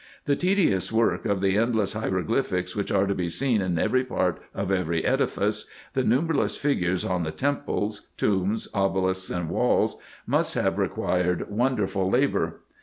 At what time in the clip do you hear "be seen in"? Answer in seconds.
3.13-3.77